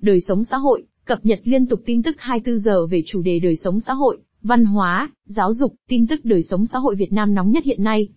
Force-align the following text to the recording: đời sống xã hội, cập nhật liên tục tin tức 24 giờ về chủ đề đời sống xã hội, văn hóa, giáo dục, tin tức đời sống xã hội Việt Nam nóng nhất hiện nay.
đời 0.00 0.20
sống 0.20 0.44
xã 0.44 0.56
hội, 0.56 0.82
cập 1.04 1.18
nhật 1.22 1.40
liên 1.44 1.66
tục 1.66 1.80
tin 1.86 2.02
tức 2.02 2.16
24 2.18 2.58
giờ 2.58 2.86
về 2.86 3.02
chủ 3.06 3.22
đề 3.22 3.38
đời 3.38 3.56
sống 3.56 3.80
xã 3.80 3.92
hội, 3.92 4.18
văn 4.42 4.64
hóa, 4.64 5.10
giáo 5.24 5.54
dục, 5.54 5.74
tin 5.88 6.06
tức 6.06 6.20
đời 6.24 6.42
sống 6.42 6.66
xã 6.66 6.78
hội 6.78 6.96
Việt 6.96 7.12
Nam 7.12 7.34
nóng 7.34 7.50
nhất 7.50 7.64
hiện 7.64 7.82
nay. 7.84 8.08